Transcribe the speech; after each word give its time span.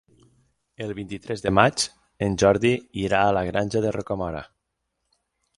El 0.85 0.93
vint-i-tres 0.99 1.43
de 1.43 1.51
maig 1.57 1.85
en 2.29 2.39
Jordi 2.45 2.73
irà 3.05 3.23
a 3.27 3.39
la 3.39 3.47
Granja 3.51 3.85
de 3.87 3.93
Rocamora. 3.99 4.45